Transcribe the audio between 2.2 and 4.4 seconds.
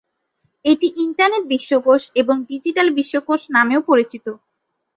এবং ডিজিটাল বিশ্বকোষ নামেও পরিচিত।